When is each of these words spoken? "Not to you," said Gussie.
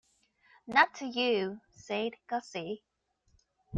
"Not 0.65 0.95
to 0.95 1.05
you," 1.05 1.61
said 1.75 2.15
Gussie. 2.25 2.83